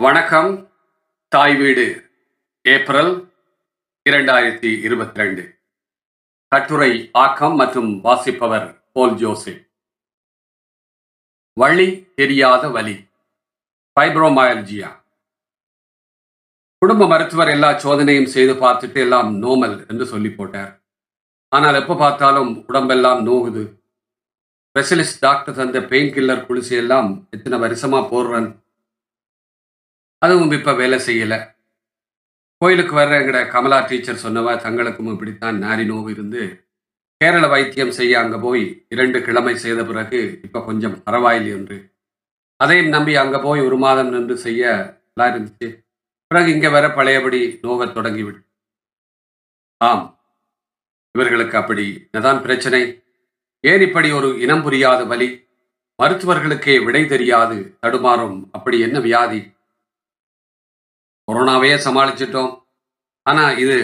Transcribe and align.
வணக்கம். 0.00 0.50
தாய் 1.32 1.54
வீடு 1.60 1.84
ஏப்ரல் 2.64 3.10
இரண்டாயிரத்தி 4.06 4.70
இருபத்தி 4.86 5.18
ரெண்டு 5.20 5.42
கட்டுரை 6.52 7.10
ஆக்கம் 7.22 7.56
மற்றும் 7.60 7.88
வாசிப்பவர் 8.04 8.68
போல் 8.92 9.16
ஜோசி 9.22 9.54
வழி 11.56 11.88
தெரியாத 12.20 12.70
வலி 12.76 12.94
ஃபைப்ரோமயல்ஜியா 13.96 14.90
குடும்ப 16.82 17.08
மருத்துவர் 17.14 17.52
எல்லா 17.56 17.70
சோதனையும் 17.86 18.30
செய்து 18.36 18.54
பார்த்துட்டு 18.62 19.02
எல்லாம் 19.06 19.32
நோமல் 19.44 19.76
என்று 19.90 20.06
சொல்லி 20.12 20.30
போட்டார். 20.30 20.72
ஆனால் 21.52 21.80
எப்போ 21.82 21.96
பார்த்தாலும் 22.04 22.54
உடம்பெல்லாம் 22.68 23.26
நோகுது. 23.30 23.64
ஸ்பெஷலிஸ்ட் 24.68 25.22
டாக்டர் 25.26 25.58
தந்த 25.60 25.84
பெயின் 25.92 26.14
கில்லர் 26.14 26.46
குளிசையெல்லாம் 26.48 27.12
எத்தனை 27.30 27.58
வருஷமா 27.66 28.02
போடுறேன் 28.14 28.48
அதுவும் 30.22 30.52
இப்போ 30.52 30.72
வேலை 30.72 30.98
செய்யலை. 30.98 31.38
கோயிலுக்கு 32.60 32.96
வர்ற 32.96 33.12
எங்கட 33.20 33.48
கமலா 33.48 33.80
டீச்சர் 33.80 34.22
சொன்னவா 34.22 34.52
தங்களுக்கும் 34.56 35.10
இப்படித்தான் 35.12 35.62
நாரி 35.62 35.84
நோவு 35.84 36.10
இருந்து 36.10 36.42
கேரள 37.20 37.46
வைத்தியம் 37.46 37.90
செய்ய 37.90 38.18
அங்கே 38.18 38.36
போய் 38.36 38.86
இரண்டு 38.88 39.22
கிழமை 39.22 39.56
செய்த 39.56 39.84
பிறகு 39.84 40.40
இப்போ 40.44 40.64
கொஞ்சம் 40.64 41.02
பரவாயில்லை 41.02 41.52
என்று. 41.52 41.96
அதையும் 42.56 42.88
நம்பி 42.88 43.16
அங்கே 43.16 43.38
போய் 43.38 43.60
ஒரு 43.60 43.76
மாதம் 43.76 44.08
நின்று 44.08 44.36
செய்ய 44.36 44.62
நல்லா 45.08 45.36
இருந்துச்சு. 45.36 45.68
பிறகு 46.28 46.52
இங்கே 46.52 46.68
வர 46.68 46.90
பழையபடி 46.90 47.58
நோவத் 47.62 47.94
தொடங்கிவிடு. 47.94 48.40
ஆம். 49.80 50.04
இவர்களுக்கு 51.14 51.56
அப்படி 51.56 51.94
என்னதான் 52.04 52.42
பிரச்சனை? 52.42 53.02
ஏன் 53.60 53.80
இப்படி 53.80 54.10
ஒரு 54.10 54.40
இனம் 54.40 54.62
புரியாத 54.62 55.04
வலி? 55.04 55.46
மருத்துவர்களுக்கே 56.02 56.84
விடை 56.84 57.06
தெரியாது 57.06 57.76
தடுமாறும் 57.80 58.48
அப்படி 58.52 58.80
என்ன 58.80 58.98
வியாதி? 58.98 59.40
கொரோனாவே 61.28 61.72
சமாளிச்சிட்டோம். 61.86 62.52
ஆனா 63.22 63.50
இது 63.50 63.78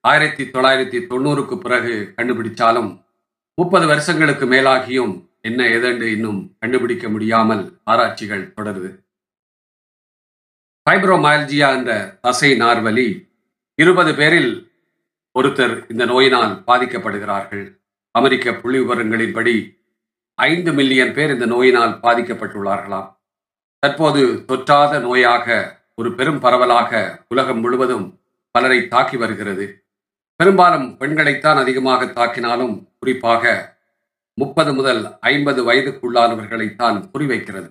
ஆயிரத்தி 0.00 0.44
தொள்ளாயிரத்தி 0.44 0.98
தொண்ணூறுக்கு 1.10 1.56
பிறகு 1.58 2.14
கண்டுபிடிச்சாலும் 2.16 2.90
முப்பது 3.54 3.86
வருஷங்களுக்கு 3.86 4.46
மேலாகியும் 4.46 5.14
என்ன 5.40 5.64
ஏதென்று 5.64 6.06
இன்னும் 6.16 6.56
கண்டுபிடிக்க 6.58 7.08
முடியாமல் 7.08 7.80
ஆராய்ச்சிகள் 7.84 8.52
தொடருது. 8.56 8.90
ஃபைப்ரோமயல்ஜியா 10.86 11.68
என்ற 11.78 12.18
தசை 12.20 12.50
நார்வலி 12.60 13.08
இருபது 13.74 14.14
பேரில் 14.14 14.52
ஒருத்தர் 15.38 15.90
இந்த 15.90 16.04
நோயினால் 16.04 16.62
பாதிக்கப்படுகிறார்கள். 16.66 17.66
அமெரிக்க 18.10 18.54
புள்ளி 18.54 18.78
விவரங்களின்படி 18.78 19.56
ஐந்து 20.34 20.72
மில்லியன் 20.72 21.14
பேர் 21.14 21.30
இந்த 21.30 21.46
நோயினால் 21.46 21.94
பாதிக்கப்பட்டுள்ளார்களாம். 22.02 23.08
தற்போது 23.78 24.22
தொற்றாத 24.48 24.98
நோயாக 25.06 25.46
ஒரு 25.98 26.14
பெரும் 26.14 26.38
பரவலாக 26.38 27.24
உலகம் 27.28 27.60
முழுவதும் 27.60 28.06
பலரை 28.50 28.88
தாக்கி 28.88 29.16
வருகிறது. 29.16 29.66
பெரும்பாலும் 30.36 30.96
பெண்களைத்தான் 30.96 31.56
அதிகமாக 31.56 32.04
தாக்கினாலும் 32.04 32.74
குறிப்பாக 32.98 33.44
முப்பது 34.38 34.74
முதல் 34.74 35.18
ஐம்பது 35.20 35.60
வயதுக்குள்ளானவர்களைத்தான் 35.68 36.98
குறிவைக்கிறது. 37.12 37.68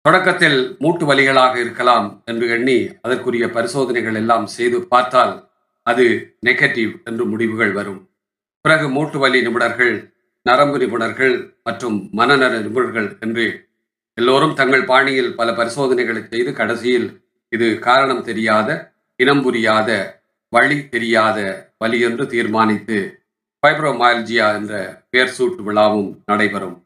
தொடக்கத்தில் 0.00 0.76
மூட்டு 0.78 1.04
வலிகளாக 1.06 1.54
இருக்கலாம் 1.56 2.22
என்று 2.24 2.48
எண்ணி 2.48 2.98
அதற்குரிய 3.02 3.46
பரிசோதனைகள் 3.46 4.14
எல்லாம் 4.14 4.46
செய்து 4.46 4.86
பார்த்தால் 4.86 5.34
அது 5.82 6.04
நெகட்டிவ் 6.46 6.92
என்று 7.04 7.24
முடிவுகள் 7.24 7.72
வரும். 7.72 8.00
பிறகு 8.60 8.88
மூட்டு 8.88 9.18
வலி 9.18 9.40
நிபுணர்கள் 9.46 9.94
நரம்பு 10.42 10.78
நிபுணர்கள் 10.78 11.34
மற்றும் 11.64 12.08
மனநல 12.12 12.60
நிபுணர்கள் 12.60 13.08
என்று 13.20 13.46
எல்லோரும் 14.18 14.54
தங்கள் 14.54 14.84
பாணியில் 14.84 15.34
பல 15.34 15.52
பரிசோதனைகளை 15.52 16.28
செய்து 16.28 16.52
கடைசியில் 16.52 17.08
இது 17.48 17.78
காரணம் 17.78 18.22
தெரியாத 18.22 18.94
இனம் 19.16 19.42
புரியாத 19.42 19.90
வழி 20.48 20.88
தெரியாத 20.88 21.38
வழி 21.78 22.00
என்று 22.00 22.26
தீர்மானித்து 22.26 22.98
ஃபைப்ரோமயல்ஜியா 23.62 24.46
என்ற 24.54 25.04
பெயர் 25.10 25.34
சூட்டு 25.38 25.62
விழாவும் 25.66 26.10
நடைபெறும். 26.26 26.76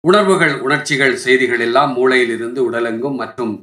உணர்வுகள் 0.00 0.54
உணர்ச்சிகள் 0.60 1.14
செய்திகள் 1.16 1.60
எல்லாம் 1.60 1.92
மூளையிலிருந்து 1.96 2.60
உடலெங்கும் 2.70 3.14
மற்றும் 3.14 3.54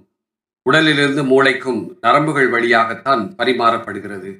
உடலிலிருந்து 0.65 1.23
மூளைக்கும் 1.23 1.81
நரம்புகள் 2.01 2.49
வழியாகத்தான் 2.49 3.35
பரிமாறப்படுகிறது. 3.37 4.31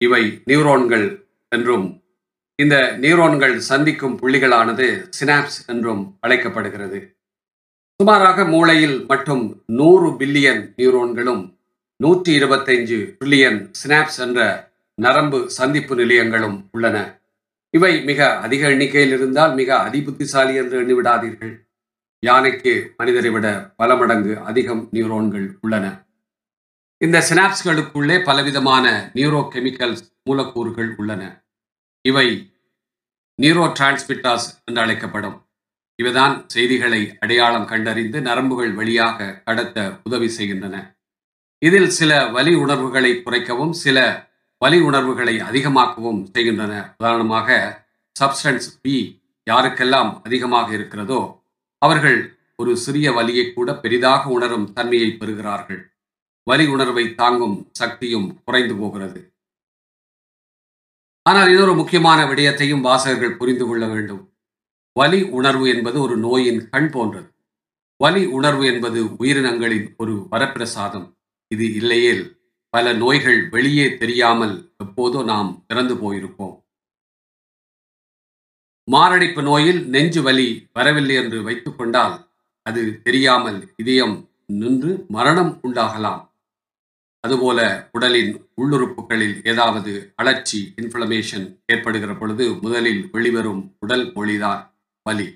இவை 0.00 0.22
நியூரோன்கள் 0.46 1.06
என்றும் 1.48 2.03
இந்த 2.58 2.96
நியூரோன்கள் 3.02 3.56
சந்திக்கும் 3.56 4.18
புள்ளிகளானது 4.18 5.08
சினாப்ஸ் 5.20 5.66
என்றும் 5.66 6.16
அழைக்கப்படுகிறது. 6.20 7.16
சுமாராக 7.96 8.44
மூளையில் 8.44 9.06
மட்டும் 9.06 9.64
நூறு 9.66 10.08
பில்லியன் 10.08 10.74
நியூரோன்களும் 10.76 11.56
நூற்றி 11.96 12.38
இருபத்தைஞ்சு 12.38 13.16
ட்ரில்லியன் 13.18 13.70
சினாப்ஸ் 13.82 14.18
என்ற 14.18 14.70
நரம்பு 14.94 15.50
சந்திப்பு 15.50 15.94
நிலையங்களும் 15.96 16.68
உள்ளன. 16.72 17.20
இவை 17.70 18.04
மிக 18.04 18.38
அதிக 18.38 18.68
எண்ணிக்கையில் 18.68 19.12
இருந்தால் 19.12 19.54
மிக 19.54 19.76
அதிபுத்திசாலி 19.76 20.54
என்று 20.54 20.80
எண்ணிவிடாதீர்கள். 20.82 21.54
யானைக்கு 22.18 22.94
மனிதரை 22.96 23.30
விட 23.30 23.72
பல 23.76 23.96
மடங்கு 23.96 24.38
அதிகம் 24.40 24.88
நியூரோன்கள் 24.92 25.58
உள்ளன. 25.60 26.06
இந்த 26.98 27.18
சினாப்ஸ்களுக்குள்ளே 27.30 28.24
பலவிதமான 28.24 29.10
நியூரோ 29.14 29.48
கெமிக்கல்ஸ் 29.54 30.04
மூலக்கூறுகள் 30.24 30.96
உள்ளன. 30.96 31.43
இவை 32.08 32.28
நியூரோ 33.42 33.64
டிரான்ஸ்மிட்டாஸ் 33.78 34.46
என்று 34.64 34.80
அழைக்கப்படும். 34.82 35.36
இவைதான் 36.02 36.34
செய்திகளை 36.46 37.16
அடையாளம் 37.18 37.64
கண்டறிந்து 37.64 38.20
நரம்புகள் 38.20 38.72
வழியாக 38.74 39.42
கடத்த 39.44 40.00
உதவி 40.04 40.28
செய்கின்றன. 40.28 40.76
இதில் 41.58 41.88
சில 41.88 42.26
வலி 42.26 42.54
உணர்வுகளை 42.54 43.12
குறைக்கவும் 43.22 43.70
சில 43.70 43.98
வலி 44.58 44.78
உணர்வுகளை 44.80 45.40
அதிகமாக்கவும் 45.40 46.20
செய்கின்றன. 46.32 46.94
உதாரணமாக 46.98 47.48
சப்ஸ்டன்ஸ் 48.20 48.68
பி 48.82 48.96
யாருக்கெல்லாம் 49.50 50.22
அதிகமாக 50.22 50.72
இருக்கிறதோ 50.72 51.20
அவர்கள் 51.78 52.18
ஒரு 52.56 52.76
சிறிய 52.76 53.12
வலியை 53.12 53.52
கூட 53.52 53.70
பெரிதாக 53.74 54.30
உணரும் 54.30 54.72
தன்மையை 54.72 55.10
பெறுகிறார்கள். 55.10 55.80
வலி 56.42 56.66
உணர்வை 56.66 57.14
தாங்கும் 57.14 57.68
சக்தியும் 57.72 58.40
குறைந்து 58.44 58.76
போகிறது. 58.76 59.33
ஆனால் 61.26 61.48
இன்னொரு 61.48 61.74
முக்கியமான 61.74 62.26
விடயத்தையும் 62.26 62.80
வாசகர்கள் 62.80 63.36
புரிந்து 63.36 63.66
கொள்ள 63.66 63.86
வேண்டும். 63.86 64.22
வலி 64.92 65.22
உணர்வு 65.22 65.68
என்பது 65.68 66.00
ஒரு 66.00 66.16
நோயின் 66.16 66.68
கண் 66.68 66.90
போன்றது. 66.90 67.28
வலி 67.96 68.26
உணர்வு 68.26 68.64
என்பது 68.66 69.00
உயிரினங்களின் 69.16 69.94
ஒரு 69.96 70.14
வரப்பிரசாதம். 70.30 71.06
இது 71.50 71.74
இல்லையேல் 71.74 72.24
பல 72.70 72.92
நோய்கள் 72.92 73.48
வெளியே 73.48 73.96
தெரியாமல் 73.96 74.74
எப்போதோ 74.84 75.24
நாம் 75.24 75.64
இறந்து 75.68 75.94
போயிருப்போம். 75.94 76.54
மாரடைப்பு 78.88 79.42
நோயில் 79.42 79.80
நெஞ்சு 79.88 80.22
வலி 80.22 80.48
வரவில்லை 80.72 81.14
என்று 81.14 81.38
வைத்துக்கொண்டால் 81.42 82.16
அது 82.62 83.02
தெரியாமல் 83.02 83.74
இதயம் 83.76 84.16
நின்று 84.46 84.92
மரணம் 85.08 85.52
உண்டாகலாம். 85.62 86.22
அதுபோல 87.24 87.60
உடலின் 87.92 88.32
உள்ளுறுப்புகளில் 88.56 89.36
ஏதாவது 89.44 89.92
அழற்சி 90.16 90.74
இன்ஃப்ளமேஷன் 90.76 91.46
ஏற்படுகிற 91.66 92.14
பொழுது 92.14 92.54
முதலில் 92.54 93.10
வெளிவரும் 93.12 93.76
உடல் 93.78 94.06
மொழிதான் 94.12 94.62
வலி. 95.02 95.28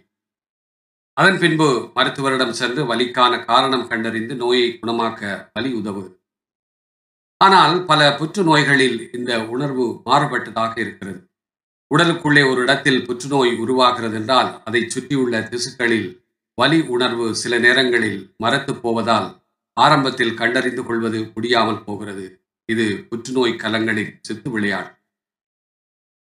அதன் 1.13 1.39
பின்பு 1.39 1.69
மருத்துவரிடம் 1.95 2.55
சென்று 2.61 2.83
வலிக்கான 2.95 3.45
காரணம் 3.45 3.87
கண்டறிந்து 3.89 4.35
நோயை 4.35 4.79
குணமாக்க 4.83 5.51
வலி 5.53 5.73
உதவுது. 5.73 6.11
ஆனால் 7.37 7.85
பல 7.85 8.11
புற்றுநோய்களில் 8.19 9.17
இந்த 9.17 9.33
உணர்வு 9.47 9.87
மாறுபட்டதாக 10.07 10.73
இருக்கிறது. 10.79 11.21
உடலுக்குள்ளே 11.95 12.43
ஒரு 12.51 12.61
இடத்தில் 12.63 13.05
புற்றுநோய் 13.05 13.53
உருவாகிறது 13.59 14.15
என்றால் 14.15 14.63
அதை 14.65 14.89
சுற்றியுள்ள 14.89 15.41
திசுக்களில் 15.53 16.09
வலி 16.55 16.81
உணர்வு 16.81 17.27
சில 17.35 17.59
நேரங்களில் 17.59 18.35
மரத்து 18.37 18.73
போவதால் 18.75 19.29
ஆரம்பத்தில் 19.85 20.39
கண்டறிந்து 20.41 20.83
கொள்வது 20.85 21.19
முடியாமல் 21.35 21.85
போகிறது. 21.85 22.27
இது 22.69 22.87
புற்றுநோய் 23.11 23.61
கலங்களின் 23.63 24.15
சித்து 24.21 24.49
விளையாட்டு 24.51 24.95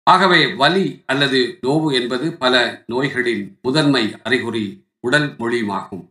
ஆகவே 0.06 0.40
வலி 0.60 0.86
அல்லது 1.06 1.40
நோவு 1.66 1.88
என்பது 1.98 2.26
பல 2.42 2.54
நோய்களின் 2.92 3.44
முதன்மை 3.62 4.04
அறிகுறி 4.22 4.64
உடல் 5.06 5.28
மொழியுமாகும். 5.40 6.04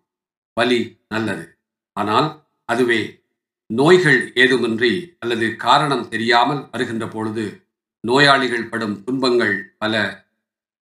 வலி 0.57 0.80
நல்லது. 1.07 1.45
ஆனால் 1.98 2.28
அதுவே 2.69 3.01
நோய்கள் 3.69 4.22
ஏதுமின்றி 4.44 4.94
அல்லது 5.19 5.48
காரணம் 5.66 6.06
தெரியாமல் 6.13 6.62
வருகின்ற 6.72 7.06
பொழுது 7.07 7.45
நோயாளிகள் 8.04 8.69
படும் 8.72 8.95
துன்பங்கள் 9.04 9.56
பல. 9.77 9.95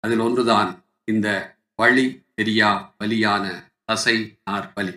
அதில் 0.03 0.23
ஒன்றுதான் 0.27 0.71
இந்த 1.11 1.27
வழி 1.79 2.05
தெரியா 2.37 2.71
வலியான 2.99 3.45
தசை 3.85 4.17
நார் 4.45 4.67
வலி 4.75 4.93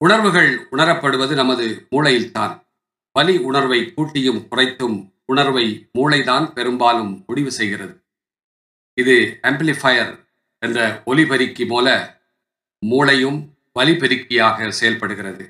உணர்வுகள் 0.00 0.68
உணரப்படுவது 0.70 1.34
நமது 1.34 1.66
மூளையில்தான். 1.94 2.54
வலி 3.12 3.36
உணர்வை 3.38 3.92
கூட்டியும் 3.96 4.40
குறைத்தும் 4.50 4.96
உணர்வை 5.24 5.88
மூளைதான் 5.98 6.52
பெரும்பாலும் 6.52 7.24
முடிவு 7.26 7.50
செய்கிறது. 7.50 7.94
இது 8.94 9.40
ஆம்பிளிஃபயர் 9.42 10.12
என்ற 10.62 11.02
ஒலிபெருக்கி 11.04 11.64
போல 11.66 11.86
மூளையும் 12.82 13.38
வலிபெருக்கியாக 13.78 14.68
செயல்படுகிறது. 14.70 15.44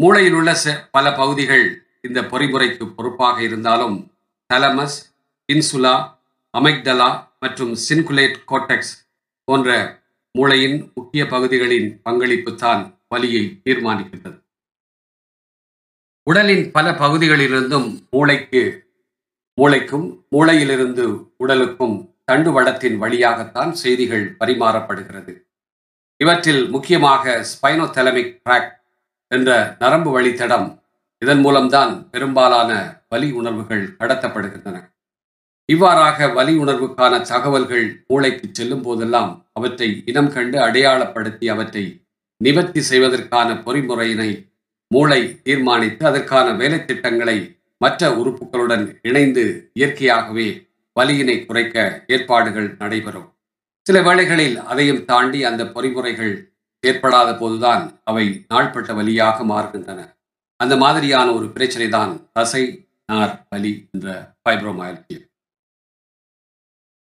மூளையில் 0.00 0.32
உள்ள 0.32 0.52
பல 0.90 1.06
பகுதிகள் 1.14 1.66
இந்த 2.00 2.20
பொறிமுறைக்கு 2.22 2.84
பொறுப்பாக 2.94 3.42
இருந்தாலும் 3.42 3.96
தலமஸ் 4.54 4.98
இன்சுலா 5.52 5.94
அமைக்டலா 6.54 7.10
மற்றும் 7.40 7.74
சின்குலேட் 7.88 8.38
கோட்டெக்ஸ் 8.50 8.94
போன்ற 9.44 9.70
மூளையின் 10.38 10.78
முக்கிய 10.94 11.26
பகுதிகளின் 11.26 11.88
பங்களிப்பு 12.02 12.52
தான் 12.54 12.82
வலியை 13.14 13.44
தீர்மானிக்கின்றது. 13.64 14.38
உடலின் 16.26 16.64
பல 16.70 16.86
பகுதிகளிலிருந்தும் 16.90 17.88
மூளைக்கு 18.10 18.62
மூளைக்கும் 19.58 20.06
மூளையிலிருந்து 20.30 21.04
உடலுக்கும் 21.36 21.96
தண்டுவடத்தின் 22.32 22.96
வழியாகத்தான் 23.02 23.72
செய்திகள் 23.82 24.24
பரிமாறப்படுகிறது. 24.40 25.32
இவற்றில் 26.20 26.62
முக்கியமாக 26.68 27.34
ஸ்பைனோதெலமிக் 27.50 28.32
ட்ராக் 28.44 28.72
என்ற 29.34 29.76
நரம்பு 29.78 30.10
வழித்தடம் 30.14 30.66
இதன் 31.22 31.40
மூலம்தான் 31.40 31.92
பெரும்பாலான 32.10 32.70
வலி 33.08 33.28
உணர்வுகள் 33.40 33.84
கடத்தப்படுகின்றன. 33.98 34.78
இவ்வாறாக 35.68 36.28
வலி 36.28 36.54
உணர்வுக்கான 36.58 37.20
தகவல்கள் 37.28 37.86
மூளைக்கு 38.08 38.48
செல்லும் 38.52 38.82
போதெல்லாம் 38.82 39.30
அவற்றை 39.52 39.88
இனம் 40.06 40.32
கண்டு 40.32 40.58
அடையாளப்படுத்தி 40.58 41.46
அவற்றை 41.50 41.84
நிவர்த்தி 42.44 42.80
செய்வதற்கான 42.80 43.50
பொறிமுறையினை 43.66 44.30
மூளை 44.90 45.20
தீர்மானித்து 45.42 46.02
அதற்கான 46.06 46.48
வேலை 46.52 46.78
திட்டங்களை 46.84 47.36
மற்ற 47.80 48.10
உறுப்புகளுடன் 48.16 48.84
இணைந்து 49.02 49.44
இயற்கையாகவே 49.72 50.48
வலியினை 50.96 51.36
குறைக்க 51.46 51.76
ஏற்பாடுகள் 52.06 52.68
நடைபெறும். 52.78 53.28
சில 53.86 53.98
வேளைகளில் 54.02 54.56
அதையும் 54.62 55.04
தாண்டி 55.04 55.40
அந்த 55.44 55.62
பொறிமுறைகள் 55.64 56.34
ஏற்படாத 56.84 57.30
போதுதான் 57.34 57.84
அவை 58.04 58.24
நாள்பட்ட 58.48 58.92
வலியாக 58.94 59.44
மாறுகின்றன. 59.44 60.00
அந்த 60.60 60.74
மாதிரியான 60.76 61.28
ஒரு 61.32 61.46
பிரச்சனை 61.52 61.88
தான் 61.88 62.12
தசை 62.32 62.64
நார் 63.12 63.34
வலி 63.48 63.72
என்ற 63.94 64.08
ஃபைப்ரோமயல்ஜியா 64.42 65.20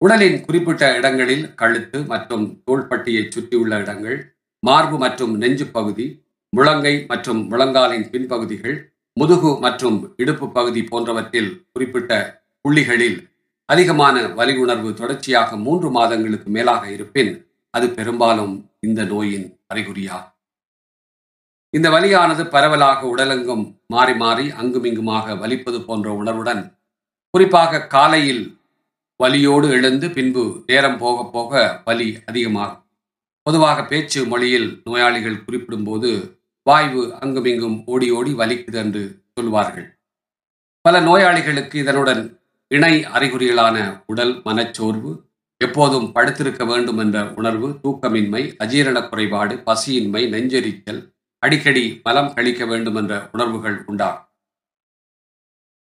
உடலின் 0.02 0.40
குறிப்பிட்ட 0.46 0.84
இடங்களில் 0.98 1.44
கழுத்து 1.56 1.98
மற்றும் 2.04 2.46
தோள்பட்டியை 2.66 3.24
சுற்றியுள்ள 3.28 3.74
இடங்கள் 3.80 4.18
மார்பு 4.64 4.98
மற்றும் 4.98 5.34
நெஞ்சு 5.38 5.66
பகுதி 5.68 6.06
முழங்கை 6.54 6.94
மற்றும் 7.08 7.42
முழங்காலின் 7.52 8.10
பின்பகுதிகள் 8.12 8.76
முதுகு 9.18 9.52
மற்றும் 9.60 9.98
இடுப்பு 10.18 10.46
பகுதி 10.50 10.82
போன்றவற்றில் 10.82 11.52
குறிப்பிட்ட 11.74 12.12
புள்ளிகளில் 12.66 13.18
அதிகமான 13.70 14.22
வலி 14.38 14.54
உணர்வு 14.58 14.92
தொடர்ச்சியாக 14.94 15.58
மூன்று 15.58 15.90
மாதங்களுக்கு 15.90 16.50
மேலாக 16.50 16.84
இருப்பின் 16.92 17.32
அது 17.74 17.88
பெரும்பாலும் 17.90 18.54
இந்த 18.80 19.02
நோயின் 19.04 19.48
அறிகுறியாகும். 19.72 20.30
இந்த 21.74 21.88
வலியானது 21.90 22.44
பரவலாக 22.46 23.02
உடலெங்கும் 23.08 23.64
மாறி 23.88 24.14
மாறி 24.14 24.46
அங்குமிங்குமாக 24.62 25.36
வலிப்பது 25.36 25.80
போன்ற 25.86 26.08
உணர்வுடன் 26.14 26.64
குறிப்பாக 27.34 27.82
காலையில் 27.88 28.44
வலியோடு 29.20 29.68
எழுந்து 29.78 30.10
பின்பு 30.10 30.44
நேரம் 30.68 30.98
போக 30.98 31.26
போக 31.36 31.82
வலி 31.86 32.10
அதிகமாகும். 32.26 32.83
பொதுவாக 33.44 33.86
பேச்சு 33.86 34.26
மொழியில் 34.26 34.82
நோயாளிகள் 34.84 35.44
குறிப்பிடும்போது 35.46 36.10
வாய்வு 36.64 37.02
அங்குமிங்கும் 37.20 37.86
ஓடி 37.86 38.12
ஓடி 38.12 38.34
வலிக்குது 38.34 38.74
என்று 38.74 39.24
சொல்வார்கள் 39.34 39.88
பல 40.82 41.00
நோயாளிகளுக்கு 41.00 41.80
இதனுடன் 41.80 42.40
இணை 42.68 43.06
அறிகுறிகளான 43.06 44.04
உடல் 44.06 44.42
மனச்சோர்வு 44.46 45.12
எப்போதும் 45.58 46.12
படுத்திருக்க 46.16 46.66
வேண்டும் 46.66 46.98
என்ற 46.98 47.18
உணர்வு 47.36 47.70
தூக்கமின்மை 47.84 48.44
அஜீரண 48.60 49.10
குறைபாடு 49.10 49.56
பசியின்மை 49.56 50.22
நெஞ்செரிச்சல் 50.30 51.02
அடிக்கடி 51.40 52.00
மலம் 52.04 52.34
கழிக்க 52.34 52.66
வேண்டும் 52.66 52.96
என்ற 52.96 53.30
உணர்வுகள் 53.32 53.84
உண்டாகும். 53.86 54.28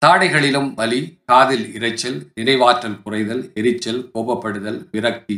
தாடைகளிலும் 0.05 0.73
வலி 0.73 1.19
காதில் 1.25 1.65
இரைச்சல் 1.77 2.19
நினைவாற்றல் 2.35 2.99
குறைதல் 3.05 3.53
எரிச்சல் 3.53 4.01
கோபப்படுதல் 4.13 4.79
விரக்தி 4.91 5.37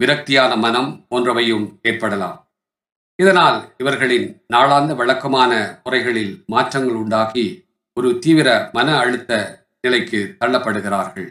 விரக்தியான 0.00 0.52
மனம் 0.56 0.90
போன்றவையும் 1.10 1.66
ஏற்படலாம். 1.82 2.38
இதனால் 3.22 3.58
இவர்களின் 3.78 4.28
நாளாந்த 4.52 4.94
வழக்கமான 4.94 5.80
முறைகளில் 5.84 6.44
மாற்றங்கள் 6.46 6.94
உண்டாகி 6.94 7.46
ஒரு 7.96 8.18
தீவிர 8.18 8.48
மன 8.72 8.88
அழுத்த 8.98 9.32
நிலைக்கு 9.80 10.36
தள்ளப்படுகிறார்கள். 10.40 11.28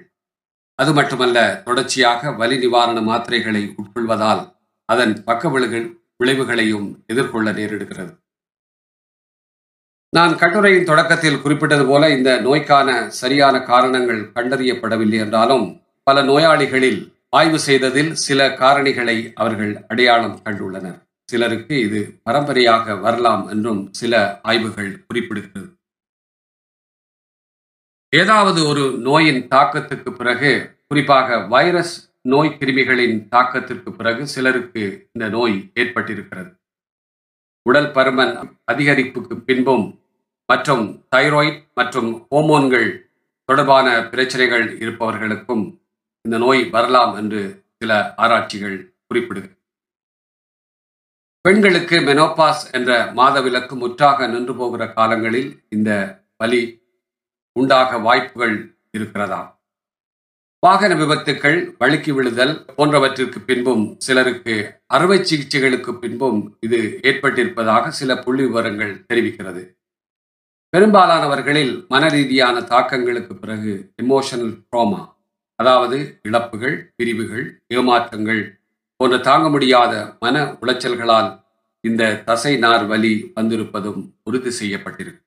அது 0.75 0.94
மட்டுமல்ல 0.94 1.62
தொடர்ச்சியாக 1.66 2.31
வலி 2.31 2.57
நிவாரண 2.57 3.00
மாத்திரைகளை 3.01 3.63
உட்கொள்வதால் 3.80 4.44
அதன் 4.86 5.24
பக்க 5.24 5.50
விளைவுகளையும் 6.18 6.88
எதிர்கொள்ள 7.07 7.51
நேரிடுகிறது. 7.51 8.12
நான் 10.16 10.33
கட்டுரையின் 10.36 10.83
தொடக்கத்தில் 10.83 11.42
குறிப்பிட்டது 11.42 11.86
போல 11.86 12.04
இந்த 12.10 12.42
நோய்க்கான 12.42 13.10
சரியான 13.10 13.56
காரணங்கள் 13.62 14.21
கண்டறியப்படவில்லை 14.36 15.19
என்றாலும் 15.25 15.66
பல 16.04 16.21
நோயாளிகளில் 16.21 17.01
ஆய்வு 17.38 17.60
செய்ததில் 17.60 18.12
சில 18.26 18.48
காரணிகளை 18.62 19.31
அவர்கள் 19.34 19.86
அடையாளம் 19.88 20.38
கண்டுள்ளனர். 20.46 21.00
சிலருக்கு 21.30 21.80
இது 21.80 22.00
பரம்பரையாக 22.24 22.96
வரலாம் 22.96 23.44
என்றும் 23.48 23.81
சில 23.92 24.40
ஆய்வுகள் 24.44 25.06
குறிப்பிடுகிறது. 25.08 25.68
ஏதாவது 28.10 28.60
ஒரு 28.68 28.84
நோயின் 29.08 29.42
தாக்கத்துக்கு 29.48 30.12
பிறகு 30.12 30.52
குறிப்பாக 30.88 31.38
வைரஸ் 31.48 31.96
நோய் 32.22 32.56
கிருமிகளின் 32.60 33.18
தாக்கத்திற்கு 33.36 33.90
பிறகு 33.92 34.28
சிலருக்கு 34.28 34.84
இந்த 35.14 35.30
நோய் 35.30 35.58
ஏற்பட்டிருக்கிறது. 35.76 36.52
உடல் 37.66 37.92
பருமன் 37.98 38.34
அதிகரிப்புக்கு 38.72 39.36
பின்பும் 39.50 39.86
மற்றும் 40.46 41.06
தைராய்ட் 41.16 41.62
மற்றும் 41.74 42.10
ஹோமோன்கள் 42.31 42.90
தொடர்பான 43.50 43.88
பிரச்சனைகள் 44.10 44.66
இருப்பவர்களுக்கும் 44.80 45.64
இந்த 46.21 46.38
நோய் 46.38 46.63
வரலாம் 46.69 47.16
என்று 47.16 47.63
சில 47.77 48.13
ஆராய்ச்சிகள் 48.16 48.94
குறிப்பிடுகிறது. 49.10 49.56
பெண்களுக்கு 51.42 52.00
மெனோபாஸ் 52.00 52.63
என்ற 52.71 53.12
மாதவிலக்கு 53.13 53.75
முற்றாக 53.75 54.27
நின்று 54.27 54.56
போகிற 54.56 54.94
காலங்களில் 54.94 55.63
இந்த 55.69 56.21
வலி 56.38 56.62
உண்டாக 57.51 57.98
வாய்ப்புகள் 57.98 58.77
இருக்கிறதா? 58.92 59.62
வாகன 60.60 60.94
விபத்துக்கள் 60.95 61.75
வழுக்கி 61.77 62.12
விழுதல் 62.12 62.66
போன்றவற்றிற்கு 62.77 63.39
பின்பும் 63.39 63.95
சிலருக்கு 63.98 64.81
அறுவை 64.88 65.19
சிகிச்சைகளுக்கு 65.19 65.99
பின்பும் 65.99 66.57
இது 66.59 66.99
ஏற்பட்டிருப்பதாக 67.04 67.88
சில 67.88 68.18
புள்ளி 68.18 68.44
விவரங்கள் 68.44 69.06
தெரிவிக்கிறது. 69.14 69.64
பெரும்பாலானவர்களில் 70.73 71.88
மன 71.88 72.09
ரீதியான 72.09 72.59
தாக்கங்களுக்கு 72.59 73.35
பிறகு 73.35 73.94
எமோஷனல் 74.04 74.54
ட்ரோமா 74.69 75.02
அதாவது 75.59 75.97
இழப்புகள் 76.23 76.94
பிரிவுகள் 76.95 77.45
ஏமாற்றங்கள் 77.73 78.42
போன்ற 78.99 79.18
தாங்க 79.19 79.49
முடியாத 79.49 79.94
மன 80.19 80.35
உளைச்சல்களால் 80.61 81.30
இந்த 81.83 82.04
தசை 82.25 82.54
நார் 82.57 82.85
வலி 82.85 83.31
வந்திருப்பதும் 83.35 84.01
உறுதி 84.23 84.51
செய்யப்பட்டிருக்கு. 84.59 85.21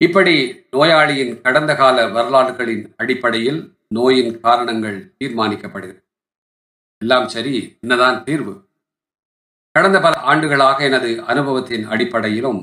இப்படி 0.00 0.34
நோயாளியின் 0.70 1.40
கடந்த 1.40 1.72
கால 1.74 2.06
வரலாறுகளின் 2.06 2.84
அடிப்படையில் 2.96 3.60
நோயின் 3.88 4.40
காரணங்கள் 4.40 4.98
தீர்மானிக்கப்படுகிறது. 5.18 6.00
எல்லாம் 7.02 7.28
சரி 7.28 7.54
என்னதான் 7.80 8.18
தீர்வு? 8.24 8.54
கடந்த 9.74 10.00
பல 10.00 10.14
ஆண்டுகளாக 10.30 10.78
எனது 10.84 11.10
அனுபவத்தின் 11.24 11.84
அடிப்படையிலும் 11.84 12.60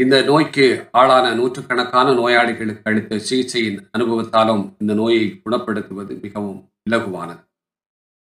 இந்த 0.00 0.22
நோய்க்கு 0.22 0.88
ஆளான 0.92 1.34
நூற்றுக்கணக்கான 1.34 2.12
நோயாளிகளுக்கு 2.12 2.90
அளித்த 2.90 3.16
சிகிச்சையின் 3.16 3.90
அனுபவத்தாலும் 3.98 4.74
இந்த 4.78 4.94
நோயை 4.94 5.40
குணப்படுத்துவது 5.44 6.20
மிகவும் 6.20 6.70
இலகுவானது. 6.90 7.42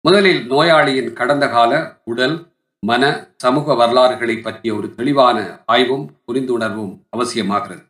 முதலில் 0.01 0.47
நோயாளியின் 0.47 1.13
கடந்த 1.13 1.49
கால 1.49 2.01
உடல் 2.03 2.47
மன 2.79 3.27
சமூக 3.37 3.75
வரலாறுகளை 3.75 4.37
பற்றிய 4.37 4.75
ஒரு 4.75 4.95
தெளிவான 4.95 5.63
ஆய்வும் 5.65 6.09
புரிந்துணர்வும் 6.27 6.93
அவசியமாகிறது. 7.17 7.83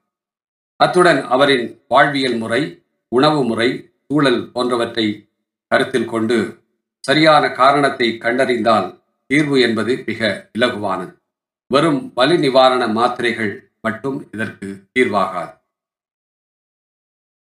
அத்துடன் 0.76 1.26
அவரின் 1.26 1.82
வாழ்வியல் 1.88 2.38
முறை 2.38 2.84
உணவு 3.08 3.44
முறை 3.44 3.92
சூழல் 4.08 4.52
போன்றவற்றை 4.52 5.30
கருத்தில் 5.68 6.06
கொண்டு 6.06 6.64
சரியான 7.00 7.52
காரணத்தை 7.52 8.18
கண்டறிந்தால் 8.20 9.02
தீர்வு 9.26 9.60
என்பது 9.60 10.04
மிக 10.06 10.50
இலகுவானது. 10.58 11.14
வெறும் 11.68 12.12
வலி 12.16 12.38
நிவாரண 12.38 12.88
மாத்திரைகள் 12.88 13.69
மட்டும் 13.82 14.18
இதற்கு 14.32 14.68
தீர்வாகாது. 14.94 15.54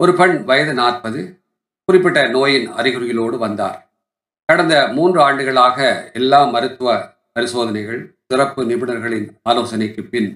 ஒரு 0.04 0.13
பெண் 0.13 0.44
வயது 0.44 0.74
நாற்பது 0.74 1.20
குறிப்பிட்ட 1.86 2.28
நோயின் 2.28 2.68
அறிகுறிகளோடு 2.70 3.38
வந்தார். 3.38 3.80
கடந்த 4.46 4.88
மூன்று 4.88 5.22
ஆண்டுகளாக 5.22 6.12
எல்லா 6.13 6.46
மருத்துவ 6.46 7.16
பரிசோதனைகள் 7.34 8.02
சிறப்பு 8.28 8.66
நிபுணர்களின் 8.66 9.28
ஆலோசனைக்கு 9.44 10.04
பின் 10.04 10.30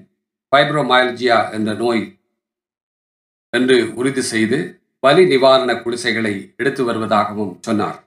ஃபைப்ரோமயல்ஜியா 0.50 1.52
என்ற 1.52 1.74
நோய் 1.74 2.04
என்று 3.56 3.94
உறுதி 3.94 4.20
செய்து 4.20 4.58
வலி 5.00 5.24
நிவாரண 5.26 5.74
குடிசைகளை 5.74 6.54
எடுத்து 6.56 6.82
வருவதாகவும் 6.84 7.52
சொன்னார். 7.60 7.98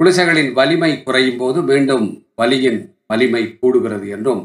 குளிசைகளின் 0.00 0.52
வலிமை 0.52 1.02
குறையும் 1.02 1.36
போது 1.36 1.62
மீண்டும் 1.62 2.06
வலியின் 2.36 2.80
வலிமை 3.06 3.58
கூடுகிறது 3.62 4.08
என்றும் 4.08 4.42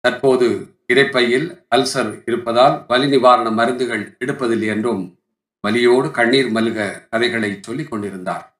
தற்போது 0.00 0.48
இரைப்பையில் 0.92 1.66
அல்சர் 1.74 2.22
இருப்பதால் 2.26 2.84
வலி 2.88 3.08
நிவாரண 3.08 3.50
மருந்துகள் 3.50 4.16
எடுப்பதில்லை 4.24 4.66
என்றும் 4.66 5.18
வலியோடு 5.66 6.10
கண்ணீர் 6.10 6.52
மல்க 6.52 7.08
கதைகளை 7.10 7.58
சொல்லிக் 7.60 7.90
கொண்டிருந்தார். 7.90 8.58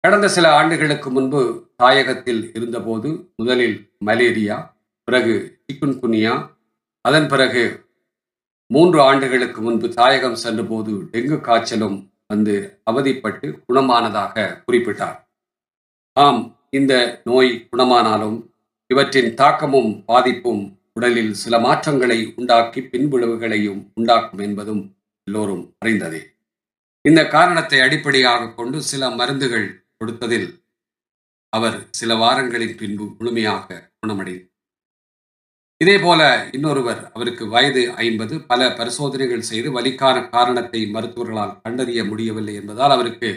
கடந்த 0.00 0.28
சில 0.28 0.54
ஆண்டுகளுக்கு 0.54 1.10
முன்பு 1.10 1.68
தாயகத்தில் 1.82 2.56
இருந்தபோது 2.56 3.32
முதலில் 3.36 3.92
மலேரியா 3.98 4.76
பிறகு 5.04 5.60
சிக்குன்குனியா 5.66 6.50
அதன் 7.00 7.28
பிறகு 7.28 7.88
மூன்று 8.66 9.00
ஆண்டுகளுக்கு 9.00 9.60
முன்பு 9.62 9.88
தாயகம் 9.88 10.34
சென்றபோது 10.34 11.08
டெங்கு 11.12 11.40
காய்ச்சலும் 11.40 12.12
வந்து 12.26 12.82
அவதிப்பட்டு 12.90 13.62
குணமானதாக 13.66 14.62
குறிப்பிட்டார். 14.66 15.18
ஆம் 16.12 16.56
இந்த 16.70 17.20
நோய் 17.24 17.68
குணமானாலும் 17.72 18.50
இவற்றின் 18.86 19.34
தாக்கமும் 19.34 20.04
பாதிப்பும் 20.04 20.75
உடலில் 20.96 21.32
சில 21.34 21.58
மாற்றங்களை 21.58 22.34
உண்டாக்கி 22.36 22.80
பின்விளைவுகளையும் 22.80 23.92
உண்டாக்கும் 23.94 24.38
என்பதும் 24.38 24.82
எல்லோரும் 25.26 25.64
அறிந்ததே. 25.84 26.20
இந்த 27.04 27.28
காரணத்தை 27.28 27.80
அடிப்படையாக 27.80 28.52
கொண்டு 28.54 28.82
சில 28.82 29.10
மருந்துகள் 29.10 29.66
கொடுத்ததில் 29.98 30.48
அவர் 31.52 31.76
சில 31.90 32.14
வாரங்களின் 32.14 32.76
பின்பு 32.76 33.04
முழுமையாக 33.18 33.90
குணமடைந்தார். 34.00 34.52
இதே 35.80 35.98
போல 35.98 36.48
இன்னொருவர் 36.52 37.10
அவருக்கு 37.12 37.48
வயது 37.48 37.82
ஐம்பது 37.94 38.34
பல 38.40 38.68
பரிசோதனைகள் 38.68 39.48
செய்து 39.50 39.80
வலிக்கான 39.80 40.28
காரணத்தை 40.28 40.80
மருத்துவர்களால் 40.86 41.60
கண்டறிய 41.62 42.04
முடியவில்லை 42.04 42.54
என்பதால் 42.54 42.90
அவருக்கு 42.90 43.30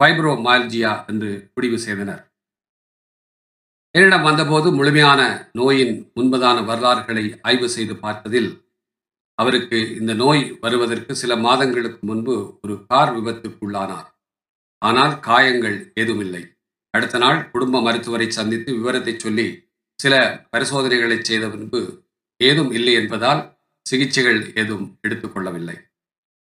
ஃபைப்ரோமால்ஜியா 0.00 0.92
என்று 1.06 1.50
முடிவு 1.54 1.78
செய்தனர். 1.78 2.22
என்னிடம் 3.96 4.22
வந்தபோது 4.22 4.72
முழுமையான 4.72 5.50
நோயின் 5.52 6.12
முன்பதான 6.16 6.64
வரலாறுகளை 6.64 7.38
ஆய்வு 7.42 7.68
செய்து 7.68 7.94
பார்த்ததில் 7.94 8.48
அவருக்கு 9.34 9.96
இந்த 10.00 10.14
நோய் 10.14 10.58
வருவதற்கு 10.60 11.14
சில 11.14 11.36
மாதங்களுக்கு 11.36 12.06
முன்பு 12.06 12.58
ஒரு 12.62 12.86
கார் 12.86 13.12
விபத்துக்குள்ளானார். 13.16 14.08
ஆனால் 14.78 15.20
காயங்கள் 15.20 15.92
ஏதுமில்லை. 15.94 16.42
அடுத்த 16.90 17.18
நாள் 17.18 17.50
குடும்ப 17.50 17.80
மருத்துவரை 17.80 18.30
சந்தித்து 18.30 18.74
விவரத்தை 18.74 19.18
சொல்லி 19.18 19.46
சில 19.94 20.44
பரிசோதனைகளை 20.50 21.18
செய்த 21.22 21.48
பின்பு 21.48 22.04
ஏதும் 22.36 22.70
இல்லை 22.70 22.92
என்பதால் 22.92 23.58
சிகிச்சைகள் 23.82 24.52
ஏதும் 24.54 24.98
எடுத்துக்கொள்ளவில்லை. 25.08 25.76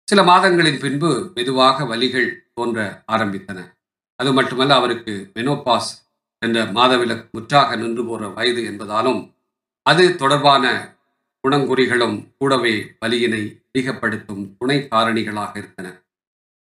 சில 0.04 0.23
மாதங்களின் 0.23 0.78
பின்பு 0.78 1.32
மெதுவாக 1.34 1.84
வலிகள் 1.84 2.30
தோன்ற 2.54 3.04
ஆரம்பித்தன. 3.12 3.58
அது 4.16 4.32
மட்டுமல்ல 4.32 4.75
அவருக்கு 4.75 5.30
மெனோபாஸ் 5.34 5.92
என்ற 6.44 6.64
மாதவிலக்கு 6.76 7.28
முற்றாக 7.30 7.76
நின்று 7.76 8.02
போற 8.04 8.28
வயது 8.28 8.62
என்பதாலும் 8.70 9.20
அது 9.86 10.04
தொடர்பான 10.16 10.64
குணங்குறிகளும் 11.44 12.16
கூடவே 12.38 12.74
வலியினை 13.00 13.42
அதிகப்படுத்தும் 13.68 14.44
துணை 14.58 14.78
காரணிகளாக 14.92 15.52
இருந்தன. 15.60 15.88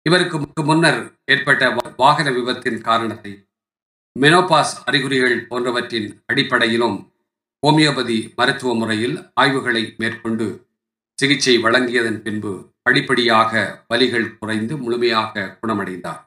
இவருக்கு 0.05 0.63
முன்னர் 0.63 1.01
ஏற்பட்ட 1.25 1.69
வாகன 1.97 2.27
விபத்தின் 2.31 2.79
காரணத்தை 2.81 3.33
மெனோபாஸ் 4.15 4.73
அறிகுறிகள் 4.89 5.37
போன்றவற்றின் 5.49 6.09
அடிப்படையிலும் 6.25 6.97
ஹோமியோபதி 7.63 8.17
மருத்துவ 8.35 8.71
முறையில் 8.75 9.15
ஆய்வுகளை 9.33 9.83
மேற்கொண்டு 9.97 10.47
சிகிச்சை 11.19 11.55
வழங்கியதன் 11.57 12.21
பின்பு 12.21 12.53
படிப்படியாக 12.81 13.61
வலிகள் 13.87 14.27
குறைந்து 14.39 14.73
முழுமையாக 14.77 15.51
குணமடைந்தார். 15.61 16.21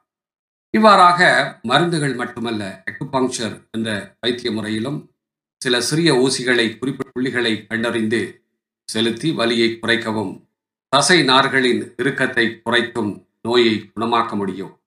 இவ்வாறாக 0.74 1.60
மருந்துகள் 1.62 2.14
மட்டுமல்ல 2.14 2.82
அக்குபங்க்சர் 2.90 3.70
என்ற 3.70 4.16
வைத்திய 4.20 4.52
முறையிலும் 4.52 5.10
சில 5.56 5.80
சிறிய 5.80 6.14
ஊசிகளை 6.14 6.78
குறிப்பிட்ட 6.78 7.12
புள்ளிகளை 7.12 7.66
கண்டறிந்து 7.66 8.44
செலுத்தி 8.84 9.32
வலியை 9.32 9.78
குறைக்கவும் 9.78 10.46
தசை 10.88 11.22
நார்களின் 11.22 11.94
இறுக்கத்தை 11.96 12.60
குறைக்கும் 12.60 13.26
நோயை 13.42 13.90
குணமாக்க 13.94 14.36
முடியும். 14.36 14.80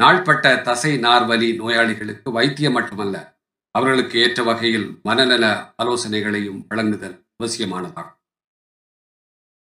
நாள்பட்ட 0.00 0.62
தசை 0.62 0.96
நார் 0.96 1.26
வலி 1.26 1.56
நோயாளிகளுக்கு 1.56 2.32
வைத்தியம் 2.32 2.72
மட்டுமல்ல 2.72 3.40
அவர்களுக்கு 3.70 4.18
ஏற்ற 4.18 4.42
வகையில் 4.42 5.00
மனநல 5.02 5.74
ஆலோசனைகளையும் 5.82 6.66
வழங்குதல் 6.68 7.26
அவசியமானதாகும். 7.38 8.18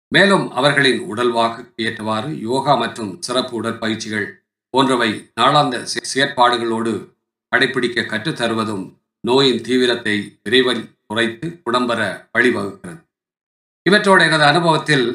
மேலும் 0.09 0.51
அவர்களின் 0.51 1.01
உடல்வாக்கு 1.01 1.73
ஏற்றவாறு 1.77 2.41
யோகா 2.41 2.75
மற்றும் 2.75 3.23
சிறப்பு 3.23 3.63
உடற்பயிற்சிகள் 3.63 4.40
போன்றவை 4.75 5.11
நாளாந்த 5.35 5.77
செயற்பாடுகளோடு 6.03 6.93
கடைபிடிக்க 7.53 8.01
கற்றுத்தருவதும் 8.03 8.85
நோயின் 9.25 9.63
தீவிரத்தை 9.63 10.17
விரைவில் 10.43 10.85
குறைத்து 11.07 11.47
குணம்பெற 11.63 12.01
வழிவகுக்கிறது. 12.35 13.01
இவற்றோடு 13.87 14.23
எனது 14.25 14.45
அனுபவத்தில் 14.45 15.07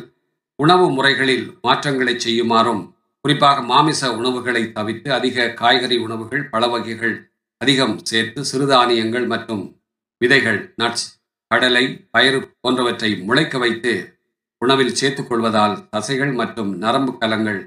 உணவு 0.60 0.86
முறைகளில் 0.90 1.46
மாற்றங்களை 1.62 2.16
செய்யுமாறும் 2.20 2.84
குறிப்பாக 3.26 3.62
மாமிச 3.62 4.12
உணவுகளை 4.12 4.72
தவிர்த்து 4.72 5.10
அதிக 5.14 5.48
காய்கறி 5.52 5.98
உணவுகள் 5.98 6.44
பல 6.50 6.68
வகைகள் 6.68 7.16
அதிகம் 7.62 7.96
சேர்த்து 8.04 8.42
சிறுதானியங்கள் 8.44 9.26
மற்றும் 9.26 9.64
விதைகள் 10.22 10.60
நட்ஸ் 10.76 11.08
கடலை 11.52 11.86
பயிறு 12.12 12.40
போன்றவற்றை 12.62 13.10
முளைக்க 13.22 13.58
வைத்து 13.58 13.94
உணவில் 14.62 14.96
சேர்த்துக் 14.96 15.30
கொள்வதால் 15.30 15.76
தசைகள் 15.90 16.34
மற்றும் 16.34 16.72
நரம்பு 16.78 17.14
கலங்கள் 17.18 17.62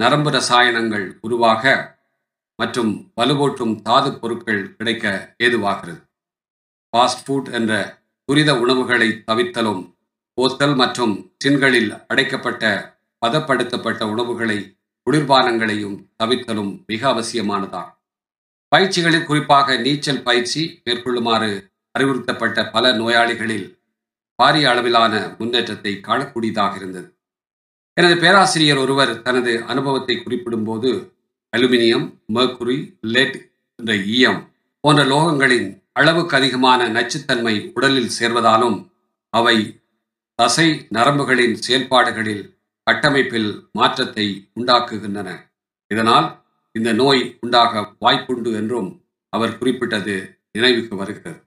நரம்பு 0.00 0.30
ரசாயனங்கள் 0.30 1.06
உருவாக 1.20 1.72
மற்றும் 2.58 2.92
வலுவூட்டும் 3.20 3.74
தாது 3.82 4.10
பொருட்கள் 4.18 4.62
கிடைக்க 4.76 5.04
ஏதுவாகிறது. 5.38 6.00
ஃபாஸ்ட் 6.92 7.22
ஃபுட் 7.26 7.48
என்ற 7.58 7.72
துரித 8.28 8.50
உணவுகளை 8.54 9.08
தவிர்த்தலும் 9.28 9.82
போத்தல் 10.38 10.74
மற்றும் 10.74 11.14
டின்களில் 11.44 11.90
அடைக்கப்பட்ட 12.06 12.64
பதப்படுத்தப்பட்ட 13.22 14.02
உணவுகளை 14.12 14.58
குளிர்பானங்களையும் 15.06 15.98
தவிர்த்தலும் 16.22 16.72
மிக 16.86 17.02
அவசியமானதாகும் 17.08 17.96
பயிற்சிகளில் 18.72 19.26
குறிப்பாக 19.26 19.76
நீச்சல் 19.76 20.22
பயிற்சி 20.22 20.62
மேற்கொள்ளுமாறு 20.84 21.52
அறிவுறுத்தப்பட்ட 21.94 22.58
பல 22.70 22.92
நோயாளிகளில் 22.92 23.68
பாரிய 24.38 24.66
அளவிலான 24.72 25.14
முன்னேற்றத்தை 25.38 25.92
காணக்கூடியதாக 26.00 26.74
இருந்தது. 26.76 27.08
எனது 28.00 28.16
பேராசிரியர் 28.16 28.78
ஒருவர் 28.78 29.10
தனது 29.22 29.52
அனுபவத்தை 29.62 30.14
குறிப்பிடும்போது 30.16 30.90
அலுமினியம் 31.52 32.06
மர்க்குரி 32.34 32.76
லெட் 33.14 33.36
என்ற 33.78 33.94
ஈயம் 34.14 34.38
போன்ற 34.80 35.02
லோகங்களின் 35.04 35.66
அளவுக்கு 35.92 36.34
அதிகமான 36.36 36.86
நச்சுத்தன்மை 36.88 37.54
உடலில் 37.74 38.14
சேர்வதாலும் 38.18 38.78
அவை 39.32 39.56
தசை 40.38 40.66
நரம்புகளின் 40.88 41.56
செயல்பாடுகளில் 41.58 42.44
கட்டமைப்பில் 42.86 43.50
மாற்றத்தை 43.72 44.26
உண்டாக்குகின்றன. 44.60 45.28
இதனால் 45.90 46.28
இந்த 46.74 46.90
நோய் 46.92 47.22
உண்டாக 47.40 47.82
வாய்ப்புண்டு 48.00 48.52
என்றும் 48.52 48.90
அவர் 49.32 49.58
குறிப்பிட்டது 49.58 50.16
நினைவுக்கு 50.52 50.96
வருகிறது. 50.96 51.38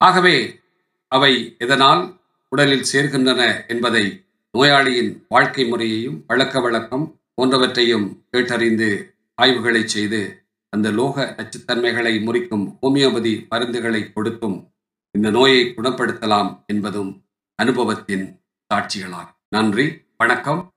ஆகவே 0.00 0.36
அவை 1.12 1.32
எதனால் 1.58 2.02
உடலில் 2.52 2.90
சேர்கின்றன 2.92 3.68
என்பதை 3.68 4.04
நோயாளியின் 4.52 5.10
வாழ்க்கை 5.28 5.64
முறையையும் 5.64 6.16
பழக்க 6.26 6.60
வழக்கம் 6.60 7.04
போன்றவற்றையும் 7.34 8.06
கேட்டறிந்து 8.32 8.88
ஆய்வுகளை 9.42 9.82
செய்து 9.84 10.20
அந்த 10.72 10.88
லோக 10.90 11.26
நச்சுத்தன்மைகளை 11.36 12.14
முறிக்கும் 12.20 12.64
ஹோமியோபதி 12.82 13.32
மருந்துகளை 13.50 14.00
கொடுத்தும் 14.12 14.56
இந்த 15.14 15.30
நோயை 15.30 15.60
குணப்படுத்தலாம் 15.76 16.50
என்பதும் 16.66 17.12
அனுபவத்தின் 17.62 18.26
சாட்சிகளாகும். 18.70 19.36
நன்றி 19.48 19.86
வணக்கம். 20.16 20.62